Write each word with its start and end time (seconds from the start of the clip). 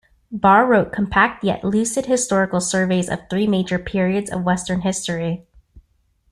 Barr 0.31 0.65
wrote 0.65 0.91
compact 0.91 1.43
yet 1.43 1.63
lucid 1.63 2.07
historical 2.07 2.59
surveys 2.59 3.07
of 3.07 3.29
three 3.29 3.45
major 3.45 3.77
periods 3.77 4.31
of 4.31 4.41
western 4.41 4.81
history. 4.81 5.45